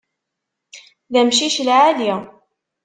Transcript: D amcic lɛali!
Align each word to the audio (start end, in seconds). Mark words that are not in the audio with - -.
D 1.11 1.13
amcic 1.21 1.55
lɛali! 1.67 2.13